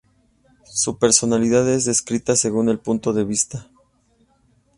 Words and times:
Su 0.65 0.97
personalidad 0.97 1.69
es 1.71 1.85
descrita 1.85 2.35
según 2.35 2.69
el 2.69 2.79
punto 2.79 3.13
de 3.13 3.23
vista. 3.23 3.67